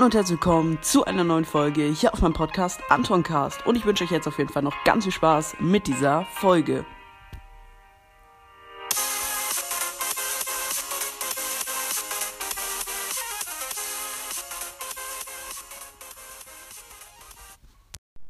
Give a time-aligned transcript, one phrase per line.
[0.00, 3.66] Hallo und herzlich willkommen zu einer neuen Folge hier auf meinem Podcast Antoncast.
[3.66, 6.86] Und ich wünsche euch jetzt auf jeden Fall noch ganz viel Spaß mit dieser Folge.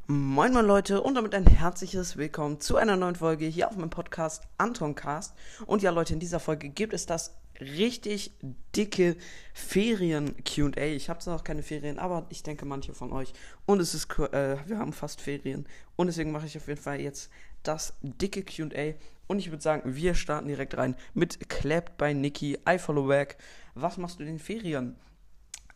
[0.09, 3.91] Moin moin Leute und damit ein herzliches Willkommen zu einer neuen Folge hier auf meinem
[3.91, 5.37] Podcast Antoncast.
[5.67, 8.33] Und ja Leute, in dieser Folge gibt es das richtig
[8.75, 9.17] dicke
[9.55, 10.87] Ferien-QA.
[10.95, 13.33] Ich habe zwar noch keine Ferien, aber ich denke manche von euch.
[13.67, 15.67] Und es ist, äh, wir haben fast Ferien.
[15.97, 17.31] Und deswegen mache ich auf jeden Fall jetzt
[17.63, 18.95] das dicke QA.
[19.27, 23.37] Und ich würde sagen, wir starten direkt rein mit Clapped by Nikki, I Follow Back.
[23.75, 24.97] Was machst du in den Ferien?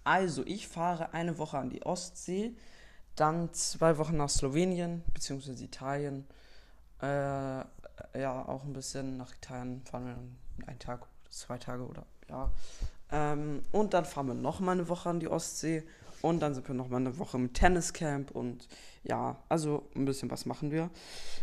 [0.02, 2.54] Also, ich fahre eine Woche an die Ostsee
[3.16, 5.64] dann zwei Wochen nach Slowenien bzw.
[5.64, 6.26] Italien.
[7.00, 11.06] Äh, ja, auch ein bisschen nach Italien fahren wir einen Tag,
[11.38, 12.50] zwei Tage oder ja.
[13.10, 15.84] Ähm, und dann fahren wir nochmal eine Woche an die Ostsee.
[16.22, 18.30] Und dann sind wir nochmal eine Woche im Tenniscamp.
[18.30, 18.66] Und
[19.02, 20.90] ja, also ein bisschen was machen wir.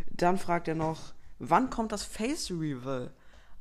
[0.10, 3.12] Dann fragt er noch, wann kommt das Face Reveal?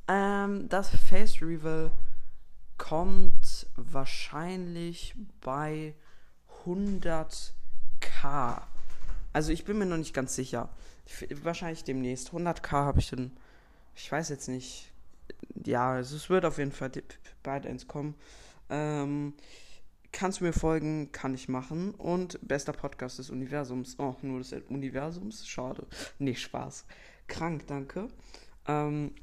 [0.08, 1.90] Ähm, das Face Reveal
[2.78, 5.94] kommt wahrscheinlich bei
[6.60, 7.54] 100
[8.00, 8.62] 100k.
[9.32, 10.68] Also ich bin mir noch nicht ganz sicher.
[11.06, 12.30] Ich, wahrscheinlich demnächst.
[12.30, 13.32] 100k habe ich dann.
[13.94, 14.90] Ich weiß jetzt nicht.
[15.66, 16.90] Ja, also es wird auf jeden Fall
[17.42, 18.14] bald eins kommen.
[18.68, 19.34] Ähm,
[20.12, 21.12] kannst du mir folgen?
[21.12, 21.94] Kann ich machen.
[21.94, 23.96] Und bester Podcast des Universums.
[23.98, 25.46] Oh, nur des Universums?
[25.46, 25.86] Schade.
[26.18, 26.86] Nee, Spaß.
[27.28, 28.08] Krank, danke.
[28.66, 29.14] Ähm,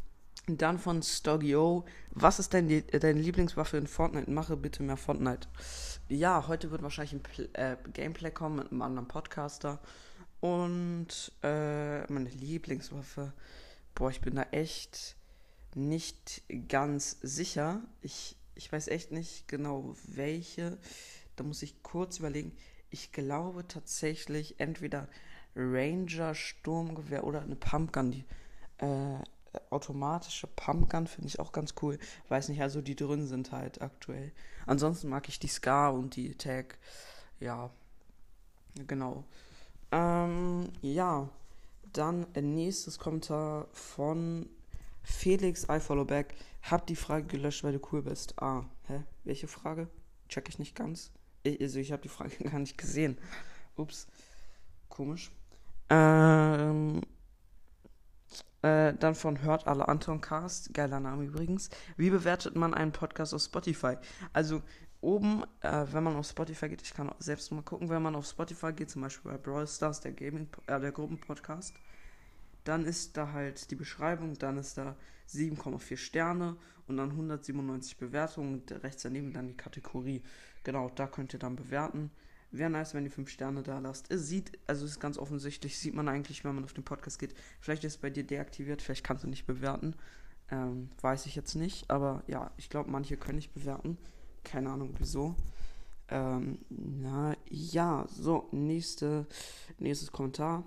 [0.48, 1.86] dann von Stoggio.
[2.12, 4.32] Was ist dein, deine Lieblingswaffe in Fortnite?
[4.32, 5.48] Mache bitte mehr Fortnite.
[6.08, 9.80] Ja, heute wird wahrscheinlich ein Pl äh, Gameplay kommen mit einem anderen Podcaster.
[10.40, 13.34] Und äh, meine Lieblingswaffe.
[13.96, 15.18] Boah, ich bin da echt
[15.78, 17.82] nicht ganz sicher.
[18.02, 20.78] Ich, ich weiß echt nicht genau welche.
[21.36, 22.56] Da muss ich kurz überlegen.
[22.90, 25.08] Ich glaube tatsächlich entweder
[25.56, 28.12] Ranger Sturmgewehr oder eine Pumpgun.
[28.12, 28.26] Die,
[28.80, 29.20] äh,
[29.70, 31.98] automatische Pumpgun finde ich auch ganz cool.
[32.30, 34.32] Weiß nicht, also die drin sind halt aktuell.
[34.66, 36.78] Ansonsten mag ich die Scar und die Tag.
[37.40, 37.70] Ja,
[38.88, 39.24] genau.
[39.92, 41.30] Ähm, ja,
[41.94, 44.50] dann nächstes Kommentar von
[45.08, 46.36] Felix I follow back.
[46.62, 48.40] Hab die Frage gelöscht, weil du cool bist.
[48.42, 49.04] Ah, hä?
[49.24, 49.88] Welche Frage?
[50.28, 51.12] Check ich nicht ganz.
[51.44, 53.18] Ich, also ich habe die Frage gar nicht gesehen.
[53.78, 54.08] Ups.
[54.90, 55.32] Komisch.
[55.90, 57.02] Ähm,
[58.62, 61.70] äh, dann von Hört alle Anton Cast, geiler Name übrigens.
[61.96, 63.96] Wie bewertet man einen Podcast auf Spotify?
[64.34, 64.62] Also
[65.00, 68.26] oben, äh, wenn man auf Spotify geht, ich kann selbst mal gucken, wenn man auf
[68.26, 71.74] Spotify geht, zum Beispiel bei Brawl Stars, der Gaming, äh, der Gruppenpodcast,
[72.68, 74.96] dann ist da halt die Beschreibung, dann ist da
[75.30, 76.58] 7,4 Sterne
[76.88, 80.22] und dann 197 Bewertungen rechts daneben dann die Kategorie.
[80.64, 82.12] Genau, da könnt ihr dann bewerten.
[82.52, 84.12] Wäre nice, wenn ihr 5 Sterne da lasst.
[84.12, 87.20] Es sieht, also es ist ganz offensichtlich, sieht man eigentlich, wenn man auf den Podcast
[87.20, 87.36] geht.
[87.60, 89.96] Vielleicht ist es bei dir deaktiviert, vielleicht kannst du nicht bewerten.
[90.50, 93.98] Ähm, weiß ich jetzt nicht, aber ja, ich glaube, manche können nicht bewerten.
[94.44, 95.36] Keine Ahnung wieso.
[96.10, 99.28] Ähm, na ja, so, nächste,
[99.78, 100.64] nächstes Kommentar.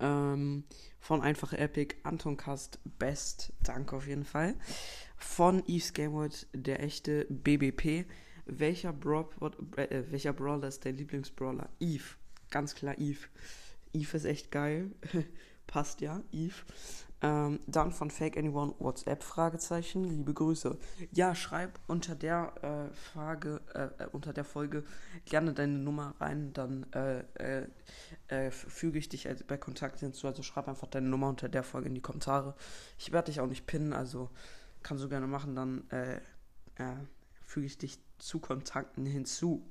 [0.00, 0.64] Ähm,
[0.98, 4.54] von Einfache Epic, Anton Cast Best, danke auf jeden Fall.
[5.16, 8.06] Von Eve's Game World, der echte BBP
[8.50, 9.28] welcher, Bra
[9.76, 11.68] äh, welcher Brawler ist dein Lieblingsbrawler?
[11.78, 12.16] Eve.
[12.50, 13.28] Ganz klar Eve.
[13.92, 14.90] Eve ist echt geil.
[15.66, 16.54] Passt ja, Eve.
[17.22, 20.04] Ähm, dann von Fake Anyone WhatsApp Fragezeichen.
[20.04, 20.78] Liebe Grüße.
[21.12, 24.84] Ja, schreib unter der äh, Frage, äh, äh unter der Folge
[25.26, 27.66] gerne deine Nummer rein, dann äh, äh,
[28.28, 30.26] äh füge ich dich bei Kontakt hinzu.
[30.26, 32.54] Also schreib einfach deine Nummer unter der Folge in die Kommentare.
[32.98, 34.30] Ich werde dich auch nicht pinnen, also
[34.82, 35.84] kannst du gerne machen, dann
[37.44, 39.62] füge ich dich zu Kontakten hinzu.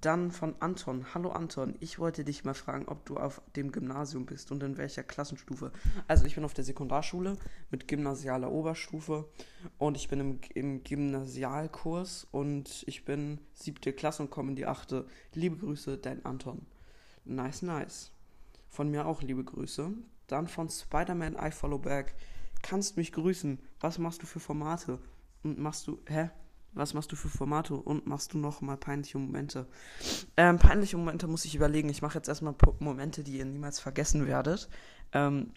[0.00, 1.14] Dann von Anton.
[1.14, 4.76] Hallo Anton, ich wollte dich mal fragen, ob du auf dem Gymnasium bist und in
[4.76, 5.70] welcher Klassenstufe.
[6.08, 7.36] Also ich bin auf der Sekundarschule
[7.70, 9.28] mit gymnasialer Oberstufe
[9.78, 14.66] und ich bin im, im Gymnasialkurs und ich bin siebte Klasse und komme in die
[14.66, 15.06] achte.
[15.32, 16.66] Liebe Grüße, dein Anton.
[17.24, 18.10] Nice, nice.
[18.70, 19.92] Von mir auch liebe Grüße.
[20.26, 22.16] Dann von Spider-Man I Follow Back.
[22.62, 23.60] Kannst mich grüßen.
[23.78, 24.98] Was machst du für Formate?
[25.44, 26.30] Und machst du, hä?
[26.74, 29.66] Was machst du für Formate und machst du noch mal peinliche Momente?
[30.36, 31.88] Ähm, peinliche Momente muss ich überlegen.
[31.88, 34.68] Ich mache jetzt erstmal Momente, die ihr niemals vergessen werdet.
[35.12, 35.52] Ähm,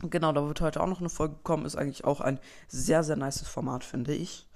[0.00, 1.64] genau, da wird heute auch noch eine Folge kommen.
[1.64, 2.38] Ist eigentlich auch ein
[2.68, 4.46] sehr, sehr nices Format, finde ich.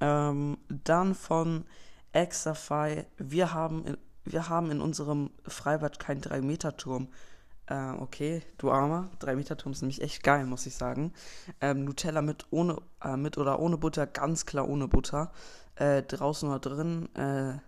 [0.00, 1.64] Ähm, dann von
[2.12, 3.04] Exafy.
[3.18, 7.08] Wir haben, in, wir haben in unserem Freibad keinen 3-Meter-Turm.
[7.66, 9.10] Äh, okay, du Armer.
[9.18, 11.12] 3 Meter Turm ist nämlich echt geil, muss ich sagen.
[11.60, 15.32] Ähm, Nutella mit, ohne, äh, mit oder ohne Butter, ganz klar ohne Butter.
[15.74, 17.14] Äh, draußen oder drin.
[17.14, 17.58] Äh,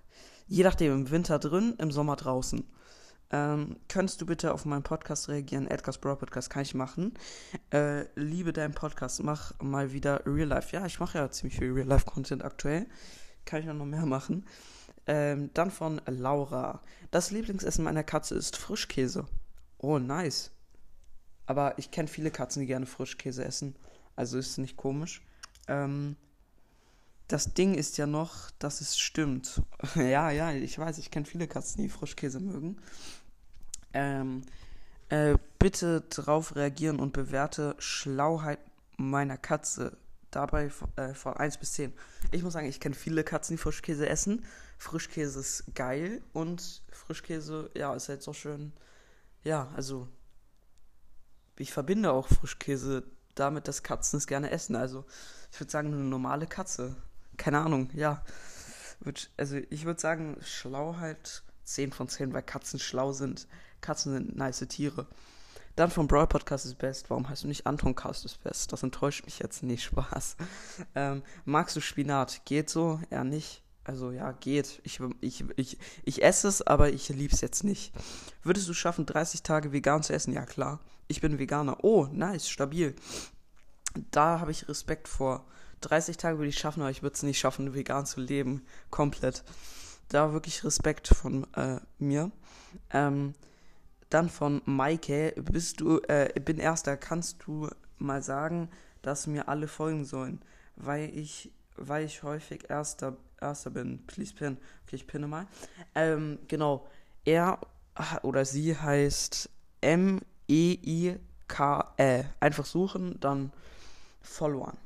[0.50, 2.65] Je nachdem, im Winter drin, im Sommer draußen.
[3.31, 5.69] Ähm, könntest du bitte auf meinen Podcast reagieren?
[5.69, 7.12] Edgar's Bro Podcast kann ich machen.
[7.71, 10.75] Äh, liebe deinen Podcast, mach mal wieder Real Life.
[10.75, 12.87] Ja, ich mache ja ziemlich viel Real Life Content aktuell.
[13.45, 14.47] Kann ich auch noch mehr machen.
[15.06, 16.81] Ähm, dann von Laura.
[17.11, 19.27] Das Lieblingsessen meiner Katze ist Frischkäse.
[19.78, 20.50] Oh, nice.
[21.46, 23.75] Aber ich kenne viele Katzen, die gerne Frischkäse essen.
[24.16, 25.22] Also ist nicht komisch.
[25.69, 26.16] Ähm,
[27.28, 29.62] das Ding ist ja noch, dass es stimmt.
[29.94, 32.76] ja, ja, ich weiß, ich kenne viele Katzen, die Frischkäse mögen.
[33.92, 34.42] Ähm,
[35.08, 38.58] äh, bitte drauf reagieren und bewerte Schlauheit
[38.96, 39.96] meiner Katze.
[40.30, 41.94] Dabei äh, von 1 bis 10.
[42.32, 44.44] Ich muss sagen, ich kenne viele Katzen, die Frischkäse essen.
[44.76, 48.72] Frischkäse ist geil und Frischkäse, ja, ist halt so schön.
[49.44, 50.08] Ja, also
[51.56, 53.05] ich verbinde auch Frischkäse
[53.35, 54.76] damit, dass Katzen es gerne essen.
[54.76, 55.05] Also
[55.52, 56.96] ich würde sagen, eine normale Katze
[57.38, 58.23] keine Ahnung, ja.
[59.37, 63.46] Also ich würde sagen, Schlauheit 10 von 10, weil Katzen schlau sind.
[63.81, 65.06] Katzen sind nice Tiere.
[65.76, 67.08] Dann vom Brawl Podcast ist best.
[67.08, 68.73] Warum heißt du nicht Anton Cast ist best?
[68.73, 69.85] Das enttäuscht mich jetzt nicht.
[69.85, 70.37] Spaß.
[70.96, 72.44] Ähm, magst du Spinat?
[72.44, 73.00] Geht so?
[73.11, 73.62] Ja, nicht.
[73.88, 74.82] Also ja, geht.
[74.85, 77.90] Ich, ich, ich, ich esse es, aber ich liebe es jetzt nicht.
[78.43, 80.35] Würdest du schaffen, 30 Tage vegan zu essen?
[80.35, 80.81] Ja, klar.
[81.06, 81.82] Ich bin Veganer.
[81.82, 82.94] Oh, nice, stabil.
[84.11, 85.46] Da habe ich Respekt vor.
[85.81, 88.61] 30 Tage würde ich schaffen, aber ich würde es nicht schaffen, vegan zu leben.
[88.90, 89.43] Komplett.
[90.11, 92.31] Da wirklich Respekt von äh, mir.
[92.90, 93.32] Ähm,
[94.11, 95.32] dann von Maike.
[95.50, 96.99] Bist du, äh, bin Erster.
[96.99, 98.69] Kannst du mal sagen,
[99.00, 100.43] dass mir alle folgen sollen?
[100.76, 104.05] Weil ich, weil ich häufig Erster, Erster bin.
[104.06, 104.58] Please pin.
[104.85, 105.46] Okay, ich pinne mal.
[105.94, 106.87] Ähm, genau.
[107.25, 107.58] Er
[108.23, 109.50] oder sie heißt
[109.81, 111.14] M-E-I-K-E.
[112.40, 113.52] Einfach suchen, dann
[114.23, 114.76] followern.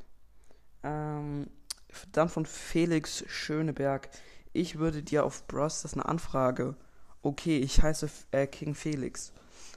[0.83, 1.49] Ähm,
[2.13, 4.09] dann von Felix Schöneberg.
[4.53, 5.83] Ich würde dir auf Bros.
[5.83, 6.77] das eine Anfrage.
[7.23, 9.33] Okay, ich heiße äh, King Felix.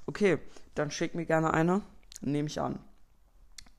[0.05, 0.39] Okay,
[0.73, 1.81] dann schick mir gerne eine.
[2.21, 2.79] Nehme ich an.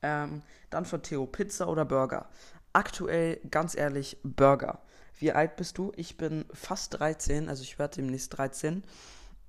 [0.01, 2.29] Ähm, dann von Theo, Pizza oder Burger?
[2.73, 4.79] Aktuell, ganz ehrlich, Burger.
[5.19, 5.91] Wie alt bist du?
[5.95, 8.83] Ich bin fast 13, also ich werde demnächst 13.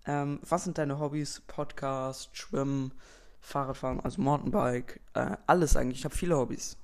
[0.06, 1.42] Ähm, was sind deine Hobbys?
[1.46, 2.94] Podcast, Schwimmen,
[3.40, 5.98] Fahrradfahren, also Mountainbike, äh, alles eigentlich.
[5.98, 6.78] Ich habe viele Hobbys.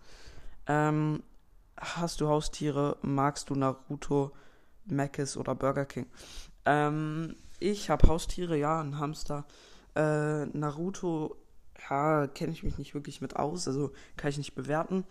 [0.66, 1.22] Ähm,
[1.78, 2.98] hast du Haustiere?
[3.00, 4.32] Magst du Naruto,
[4.84, 6.06] Mc's oder Burger King?
[6.66, 9.46] Ähm, ich habe Haustiere, ja, ein Hamster.
[9.96, 11.36] Äh, Naruto,
[11.88, 15.06] ja, kenne ich mich nicht wirklich mit aus, also kann ich nicht bewerten.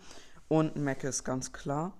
[0.46, 1.96] Und Mc's, ganz klar.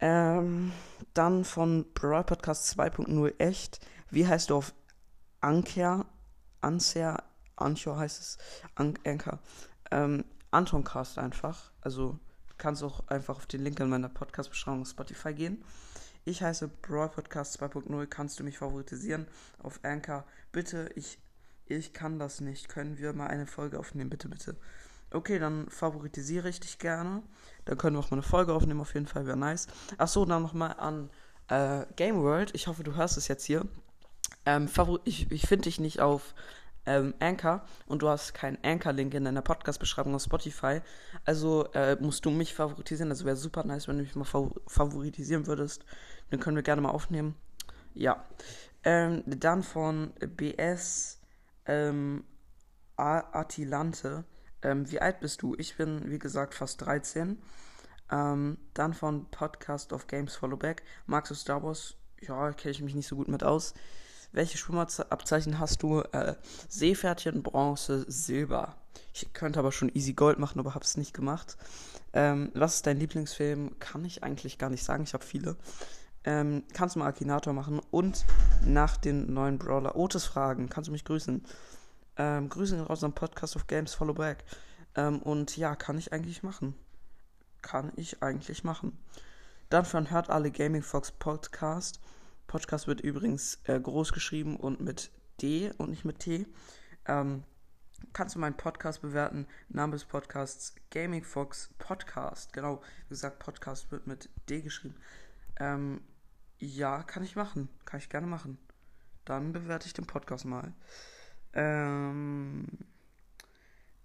[0.00, 0.72] Ähm,
[1.14, 3.80] dann von Brawl Podcast 2.0 echt.
[4.10, 4.74] Wie heißt du auf
[5.40, 6.06] Anker?
[6.60, 7.22] Anser,
[7.56, 8.38] Anchor heißt es.
[8.74, 9.38] An Anker.
[9.90, 10.84] Ähm, Anton
[11.16, 11.70] einfach.
[11.80, 12.18] Also
[12.58, 15.64] kannst auch einfach auf den Link in meiner Podcast-Beschreibung Spotify gehen.
[16.24, 18.06] Ich heiße Brawl Podcast 2.0.
[18.06, 19.26] Kannst du mich favoritisieren
[19.62, 20.24] auf Anchor?
[20.50, 21.18] Bitte, ich,
[21.66, 22.68] ich kann das nicht.
[22.68, 24.10] Können wir mal eine Folge aufnehmen?
[24.10, 24.56] Bitte, bitte.
[25.12, 27.22] Okay, dann favoritisiere ich dich gerne.
[27.64, 29.66] Dann können wir auch mal eine Folge aufnehmen, auf jeden Fall wäre nice.
[29.98, 31.10] Achso, dann nochmal an
[31.48, 32.54] äh, Game World.
[32.54, 33.66] Ich hoffe, du hörst es jetzt hier.
[34.44, 34.68] Ähm,
[35.04, 36.34] ich ich finde dich nicht auf
[36.86, 40.80] ähm, Anchor und du hast keinen Anchor-Link in deiner Podcast-Beschreibung auf Spotify.
[41.24, 43.10] Also äh, musst du mich favoritisieren.
[43.10, 45.84] Also wäre super nice, wenn du mich mal favoritisieren würdest.
[46.30, 47.34] Dann können wir gerne mal aufnehmen.
[47.94, 48.24] Ja.
[48.84, 51.20] Ähm, dann von BS
[51.66, 52.24] ähm,
[52.96, 54.24] Atilante.
[54.66, 55.54] Ähm, wie alt bist du?
[55.58, 57.38] Ich bin, wie gesagt, fast 13.
[58.10, 60.82] Ähm, dann von Podcast of Games Followback.
[61.06, 61.94] Magst du Star Wars?
[62.20, 63.74] Ja, kenne ich mich nicht so gut mit aus.
[64.32, 66.00] Welche Schwimmabzeichen hast du?
[66.00, 66.34] Äh,
[66.68, 68.74] Seepferdchen, Bronze, Silber.
[69.14, 71.56] Ich könnte aber schon Easy Gold machen, aber habe es nicht gemacht.
[72.12, 73.78] Ähm, was ist dein Lieblingsfilm?
[73.78, 75.04] Kann ich eigentlich gar nicht sagen.
[75.04, 75.56] Ich habe viele.
[76.24, 78.24] Ähm, kannst du mal Akinator machen und
[78.64, 80.68] nach den neuen Brawler Otis fragen.
[80.68, 81.44] Kannst du mich grüßen?
[82.16, 84.44] Ähm, grüßen raus am Podcast of Games Follow Back.
[84.94, 86.74] Ähm, und ja, kann ich eigentlich machen.
[87.62, 88.98] Kann ich eigentlich machen.
[89.68, 92.00] Dann von Hört alle Gaming Fox Podcast.
[92.46, 95.10] Podcast wird übrigens äh, groß geschrieben und mit
[95.42, 96.46] D und nicht mit T.
[97.06, 97.42] Ähm,
[98.12, 99.46] kannst du meinen Podcast bewerten?
[99.68, 102.52] Name des Podcasts Gaming Fox Podcast.
[102.52, 104.96] Genau, wie gesagt, Podcast wird mit D geschrieben.
[105.58, 106.00] Ähm,
[106.58, 107.68] ja, kann ich machen.
[107.84, 108.58] Kann ich gerne machen.
[109.24, 110.72] Dann bewerte ich den Podcast mal.
[111.52, 112.66] Ähm,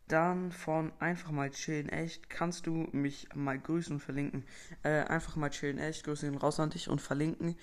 [0.07, 2.29] dann von einfach mal chillen echt.
[2.29, 4.45] Kannst du mich mal grüßen und verlinken?
[4.83, 6.03] Äh, einfach mal chillen echt.
[6.03, 7.55] Grüße ihn raus an dich und verlinken.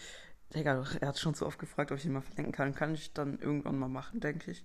[0.54, 2.74] Digga, er hat schon so oft gefragt, ob ich ihn mal verlinken kann.
[2.74, 4.64] Kann ich dann irgendwann mal machen, denke ich.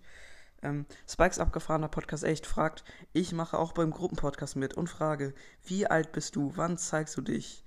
[0.61, 5.33] Ähm, Spikes abgefahrener Podcast echt fragt, ich mache auch beim Gruppenpodcast mit und frage,
[5.65, 6.53] wie alt bist du?
[6.55, 7.65] Wann zeigst du dich?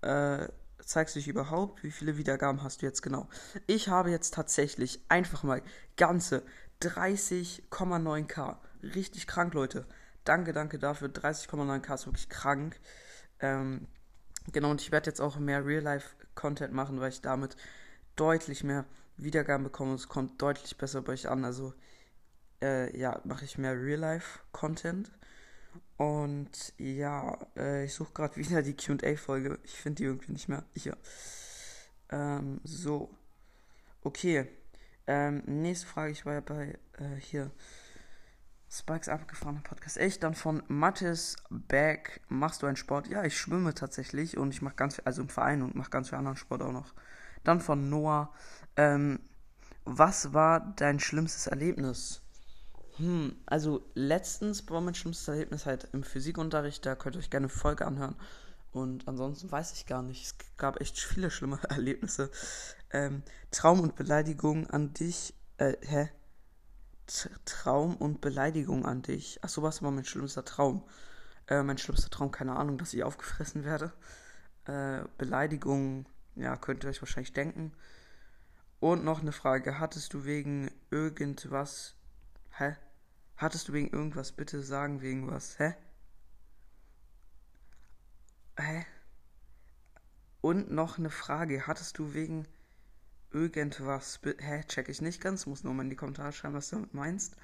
[0.00, 0.48] Äh,
[0.80, 1.84] zeigst du dich überhaupt?
[1.84, 3.28] Wie viele Wiedergaben hast du jetzt genau?
[3.68, 5.62] Ich habe jetzt tatsächlich einfach mal
[5.96, 6.42] ganze
[6.82, 8.56] 30,9k.
[8.82, 9.86] Richtig krank, Leute.
[10.24, 11.08] Danke, danke dafür.
[11.08, 12.80] 30,9k ist wirklich krank.
[13.40, 13.86] Ähm,
[14.52, 17.56] genau, und ich werde jetzt auch mehr Real-Life-Content machen, weil ich damit
[18.16, 18.84] deutlich mehr
[19.16, 19.94] Wiedergaben bekomme.
[19.94, 21.44] Es kommt deutlich besser bei euch an.
[21.44, 21.74] Also,
[22.62, 25.10] äh, ja, mache ich mehr Real-Life-Content.
[25.96, 29.58] Und ja, äh, ich suche gerade wieder die QA-Folge.
[29.64, 30.64] Ich finde die irgendwie nicht mehr.
[30.74, 30.96] Hier.
[32.10, 33.10] Ähm, so.
[34.02, 34.48] Okay.
[35.06, 37.50] Ähm, nächste Frage, ich war ja bei äh, hier.
[38.70, 39.98] Spikes abgefahrener Podcast.
[39.98, 42.22] Echt, dann von Mathis Beck.
[42.28, 43.06] Machst du einen Sport?
[43.06, 46.08] Ja, ich schwimme tatsächlich und ich mache ganz viel, also im Verein und mache ganz
[46.08, 46.92] viel anderen Sport auch noch.
[47.44, 48.32] Dann von Noah.
[48.76, 49.20] Ähm,
[49.84, 52.22] was war dein schlimmstes Erlebnis?
[52.96, 57.46] Hm, also letztens war mein schlimmstes Erlebnis halt im Physikunterricht, da könnt ihr euch gerne
[57.46, 58.16] eine Folge anhören.
[58.72, 60.24] Und ansonsten weiß ich gar nicht.
[60.24, 62.30] Es gab echt viele schlimme Erlebnisse.
[62.94, 65.34] Ähm, Traum und Beleidigung an dich.
[65.58, 66.10] Äh, hä?
[67.44, 69.40] Traum und Beleidigung an dich.
[69.42, 70.84] Ach so, was war mein schlimmster Traum?
[71.48, 73.92] Äh, mein schlimmster Traum, keine Ahnung, dass ich aufgefressen werde.
[74.66, 77.72] Äh, Beleidigung, ja, könnt ihr euch wahrscheinlich denken.
[78.78, 79.80] Und noch eine Frage.
[79.80, 81.96] Hattest du wegen irgendwas
[82.56, 82.76] Hä?
[83.36, 85.58] Hattest du wegen irgendwas bitte sagen wegen was?
[85.58, 85.74] Hä?
[88.56, 88.86] Hä?
[90.40, 91.66] Und noch eine Frage.
[91.66, 92.46] Hattest du wegen
[93.34, 94.20] irgendwas.
[94.38, 94.62] Hä?
[94.68, 95.46] Check ich nicht ganz.
[95.46, 97.36] Muss nur mal in die Kommentare schreiben, was du damit meinst.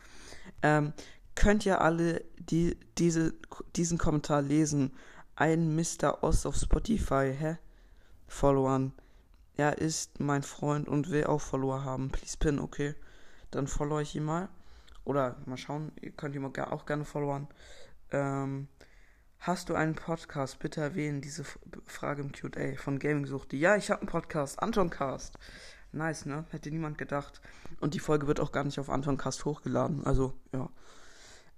[0.62, 0.92] Ähm,
[1.34, 3.34] könnt ihr alle die, diese,
[3.76, 4.92] diesen Kommentar lesen?
[5.36, 6.22] Ein Mr.
[6.22, 7.58] Ost auf Spotify, hä?
[8.26, 8.92] Followern.
[9.56, 12.10] Er ist mein Freund und will auch Follower haben.
[12.10, 12.94] Please pin, okay?
[13.50, 14.48] Dann follow ich ihn mal.
[15.04, 17.48] Oder mal schauen, ihr könnt ihn auch gerne followern.
[18.12, 18.68] Ähm,
[19.38, 20.58] hast du einen Podcast?
[20.58, 21.44] Bitte erwähnen diese
[21.84, 23.52] Frage im QA von Gaming Sucht.
[23.52, 25.38] Ja, ich habe einen Podcast, Antoncast.
[25.92, 26.44] Nice, ne?
[26.50, 27.40] Hätte niemand gedacht.
[27.80, 30.04] Und die Folge wird auch gar nicht auf Antoncast hochgeladen.
[30.04, 30.68] Also, ja.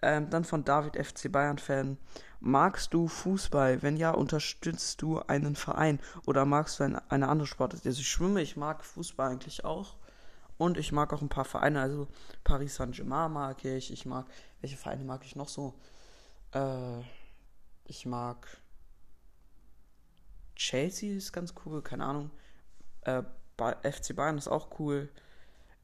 [0.00, 1.96] Ähm, dann von David FC Bayern Fan.
[2.40, 3.82] Magst du Fußball?
[3.82, 7.86] Wenn ja, unterstützt du einen Verein oder magst du eine, eine andere Sportart?
[7.86, 9.96] Also ich schwimme, ich mag Fußball eigentlich auch.
[10.58, 12.08] Und ich mag auch ein paar Vereine, also
[12.44, 13.92] Paris Saint-Germain mag ich.
[13.92, 14.26] Ich mag,
[14.60, 15.74] welche Vereine mag ich noch so?
[16.52, 17.00] Äh,
[17.84, 18.46] ich mag
[20.56, 22.30] Chelsea ist ganz cool, keine Ahnung.
[23.02, 23.22] Äh,
[23.70, 25.08] FC Bayern ist auch cool.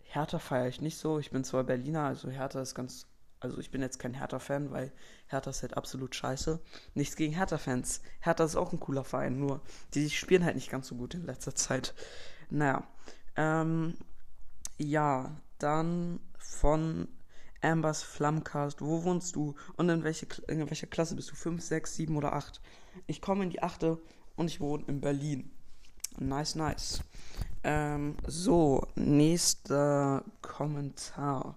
[0.02, 1.18] Hertha feiere ich nicht so.
[1.18, 3.06] Ich bin zwar Berliner, also Hertha ist ganz.
[3.40, 4.90] Also ich bin jetzt kein Hertha-Fan, weil
[5.28, 6.61] Hertha ist halt absolut scheiße.
[6.94, 8.02] Nichts gegen Hertha-Fans.
[8.18, 9.61] Hertha ist auch ein cooler Verein, nur
[9.94, 11.94] die spielen halt nicht ganz so gut in letzter Zeit.
[12.50, 12.82] Naja.
[13.37, 13.94] Ähm,
[14.76, 17.06] ja, dann von
[17.61, 18.80] Ambers Flammcast.
[18.80, 21.35] Wo wohnst du und in, welche, in welcher Klasse bist du?
[21.35, 22.61] 5, 6, 7 oder 8?
[23.06, 23.85] Ich komme in die 8.
[24.37, 25.50] und ich wohne in Berlin.
[26.20, 27.00] Nice, nice.
[27.62, 31.56] Ähm, so, nächster Kommentar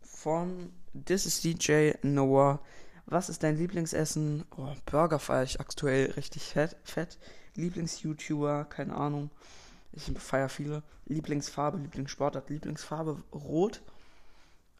[0.00, 0.72] von
[1.04, 2.60] This is DJ Noah.
[3.04, 4.46] Was ist dein Lieblingsessen?
[4.56, 6.76] Oh, Burger feiere ich aktuell richtig fett.
[6.82, 7.18] fett.
[7.56, 9.30] Lieblings-YouTuber, keine Ahnung.
[9.92, 10.82] Ich feiere viele.
[11.04, 13.82] Lieblingsfarbe, Lieblingssportart, Lieblingsfarbe rot.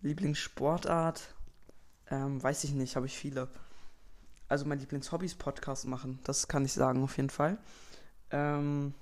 [0.01, 1.35] Lieblingssportart,
[2.11, 3.49] ähm, weiß ich nicht, habe ich viele.
[4.49, 7.59] Also mein Lieblingshobbys Podcast machen, das kann ich sagen auf jeden Fall.
[8.31, 8.95] Ähm,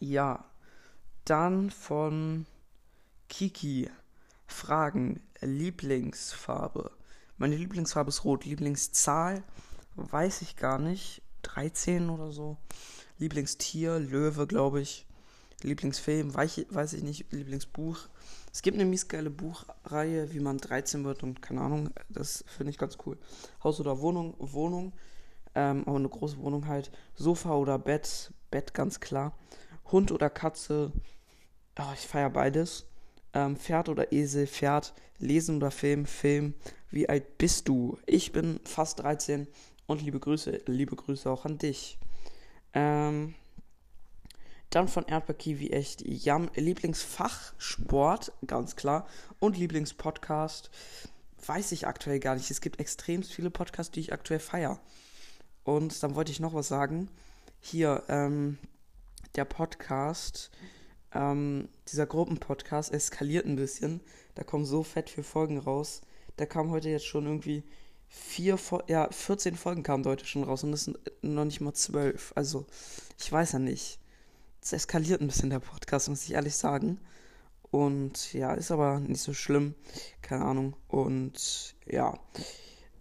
[0.00, 0.44] ja,
[1.24, 2.46] dann von
[3.28, 3.90] Kiki
[4.46, 6.90] Fragen Lieblingsfarbe.
[7.36, 8.44] Meine Lieblingsfarbe ist rot.
[8.44, 9.42] Lieblingszahl
[9.96, 11.22] weiß ich gar nicht.
[11.42, 12.56] 13 oder so.
[13.18, 15.06] Lieblingstier Löwe, glaube ich.
[15.62, 17.98] Lieblingsfilm, weiß ich, nicht, Lieblingsbuch.
[18.52, 22.70] Es gibt eine mies geile Buchreihe, wie man 13 wird und keine Ahnung, das finde
[22.70, 23.18] ich ganz cool.
[23.62, 24.92] Haus oder Wohnung, Wohnung,
[25.56, 26.92] ähm, aber eine große Wohnung halt.
[27.14, 29.36] Sofa oder Bett, Bett ganz klar.
[29.90, 30.92] Hund oder Katze,
[31.78, 32.86] oh, ich feiere beides.
[33.32, 34.94] Ähm, Pferd oder Esel, Pferd.
[35.18, 36.54] Lesen oder Film, Film.
[36.90, 37.98] Wie alt bist du?
[38.04, 39.48] Ich bin fast 13
[39.86, 41.98] und liebe Grüße, liebe Grüße auch an dich.
[42.74, 43.34] Ähm,
[44.68, 46.50] dann von Erdbeerkiwi echt Jam.
[46.54, 49.06] Lieblingsfach Sport, ganz klar.
[49.38, 50.70] Und Lieblingspodcast
[51.46, 52.50] weiß ich aktuell gar nicht.
[52.50, 54.78] Es gibt extrem viele Podcasts, die ich aktuell feiere.
[55.66, 57.10] Und dann wollte ich noch was sagen.
[57.60, 58.56] Hier, ähm,
[59.34, 60.50] der Podcast,
[61.12, 64.00] ähm, dieser Gruppenpodcast eskaliert ein bisschen.
[64.34, 66.00] Da kommen so fett viele Folgen raus.
[66.38, 67.64] Da kam heute jetzt schon irgendwie
[68.08, 72.32] vier, ja, 14 Folgen kamen heute schon raus und das sind noch nicht mal zwölf.
[72.34, 72.64] Also,
[73.18, 73.98] ich weiß ja nicht
[74.66, 76.98] es eskaliert ein bisschen der Podcast, muss ich ehrlich sagen.
[77.70, 79.74] Und ja, ist aber nicht so schlimm.
[80.22, 80.74] Keine Ahnung.
[80.88, 82.18] Und ja.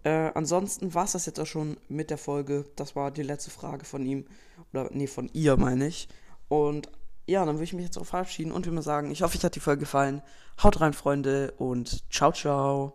[0.06, 2.66] Äh, ansonsten war es das jetzt auch schon mit der Folge.
[2.76, 4.26] Das war die letzte Frage von ihm.
[4.72, 6.08] Oder, nee, von ihr meine ich.
[6.48, 6.90] Und
[7.26, 9.44] ja, dann würde ich mich jetzt auch verabschieden und würde mal sagen, ich hoffe, euch
[9.44, 10.22] hat die Folge gefallen.
[10.62, 12.94] Haut rein, Freunde, und ciao, ciao.